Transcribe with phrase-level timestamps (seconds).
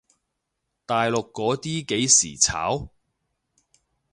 [0.87, 2.89] 大陸嗰啲幾時炒？